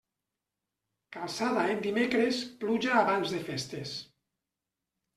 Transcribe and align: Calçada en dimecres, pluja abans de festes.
Calçada 1.17 1.67
en 1.75 1.85
dimecres, 1.85 2.41
pluja 2.65 2.99
abans 3.05 3.37
de 3.39 3.45
festes. 3.53 3.97